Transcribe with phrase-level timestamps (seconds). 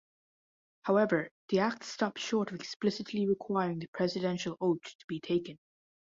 [0.81, 5.59] However, the Act stops short of explicitly requiring the presidential oath to be taken.